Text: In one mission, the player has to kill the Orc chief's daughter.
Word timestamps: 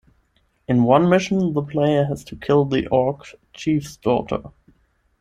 In 0.67 0.85
one 0.85 1.07
mission, 1.09 1.53
the 1.53 1.61
player 1.61 2.05
has 2.05 2.23
to 2.23 2.35
kill 2.35 2.65
the 2.65 2.87
Orc 2.87 3.21
chief's 3.53 3.97
daughter. 3.97 4.41